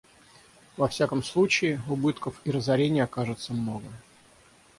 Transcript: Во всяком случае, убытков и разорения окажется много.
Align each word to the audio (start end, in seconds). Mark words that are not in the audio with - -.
Во 0.77 0.87
всяком 0.87 1.21
случае, 1.21 1.79
убытков 1.87 2.41
и 2.43 2.49
разорения 2.49 3.03
окажется 3.03 3.53
много. 3.53 3.85